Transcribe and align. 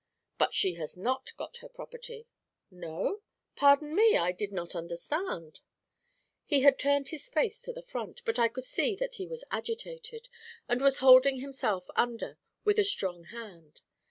'But 0.39 0.55
she 0.55 0.73
has 0.81 0.97
not 0.97 1.31
got 1.37 1.57
her 1.57 1.69
property.' 1.69 2.27
'No? 2.71 3.21
Pardon 3.55 3.93
me, 3.93 4.17
I 4.17 4.31
did 4.31 4.51
not 4.51 4.73
understand.' 4.73 5.59
He 6.43 6.61
had 6.61 6.79
turned 6.79 7.09
his 7.09 7.29
face 7.29 7.61
to 7.61 7.71
the 7.71 7.83
front, 7.83 8.23
but 8.25 8.39
I 8.39 8.47
could 8.47 8.63
see 8.63 8.95
that 8.95 9.13
he 9.21 9.27
was 9.27 9.43
agitated, 9.51 10.27
and 10.67 10.81
was 10.81 10.97
holding 11.05 11.37
himself 11.37 11.85
under 11.95 12.39
with 12.63 12.79
a 12.79 12.83
strong 12.83 13.25
hand. 13.25 13.81